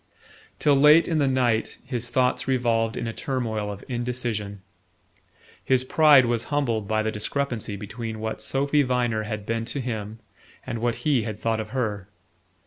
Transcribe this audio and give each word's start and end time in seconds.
Till 0.57 0.75
late 0.75 1.07
in 1.07 1.19
the 1.19 1.27
night 1.27 1.77
his 1.85 2.09
thoughts 2.09 2.47
revolved 2.47 2.97
in 2.97 3.05
a 3.05 3.13
turmoil 3.13 3.71
of 3.71 3.83
indecision. 3.87 4.63
His 5.63 5.83
pride 5.83 6.25
was 6.25 6.45
humbled 6.45 6.87
by 6.87 7.03
the 7.03 7.11
discrepancy 7.11 7.75
between 7.75 8.19
what 8.19 8.41
Sophy 8.41 8.81
Viner 8.81 9.21
had 9.21 9.45
been 9.45 9.63
to 9.65 9.79
him 9.79 10.17
and 10.65 10.79
what 10.79 10.95
he 11.05 11.21
had 11.21 11.37
thought 11.39 11.59
of 11.59 11.69
her. 11.69 12.09